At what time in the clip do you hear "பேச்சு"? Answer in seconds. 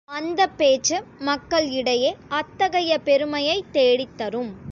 0.57-0.97